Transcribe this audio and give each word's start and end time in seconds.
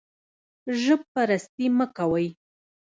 ژب 0.81 1.01
پرستي 1.13 1.67
مه 1.77 1.85
کوئ 1.97 2.27